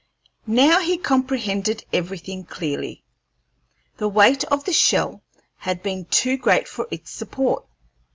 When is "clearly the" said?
2.43-4.07